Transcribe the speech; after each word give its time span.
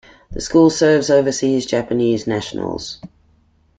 The 0.31 0.41
school 0.41 0.71
serves 0.71 1.11
overseas 1.11 1.67
Japanese 1.67 2.25
nationals. 2.25 2.97